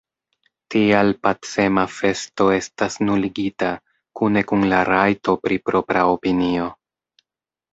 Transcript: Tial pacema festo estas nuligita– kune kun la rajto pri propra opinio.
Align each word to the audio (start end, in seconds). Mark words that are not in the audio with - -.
Tial 0.75 1.11
pacema 1.27 1.83
festo 1.97 2.47
estas 2.55 2.97
nuligita– 3.09 3.69
kune 4.21 4.43
kun 4.53 4.67
la 4.73 4.81
rajto 4.91 5.37
pri 5.45 5.61
propra 5.69 6.09
opinio. 6.17 6.73